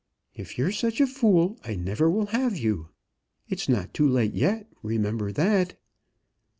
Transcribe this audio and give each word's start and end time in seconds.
"If 0.33 0.57
you're 0.57 0.71
such 0.71 0.99
a 0.99 1.05
fool, 1.05 1.59
I 1.63 1.75
never 1.75 2.09
will 2.09 2.25
have 2.33 2.57
you. 2.57 2.89
It's 3.49 3.69
not 3.69 3.93
too 3.93 4.09
late 4.09 4.33
yet, 4.33 4.65
remember 4.81 5.31
that." 5.31 5.77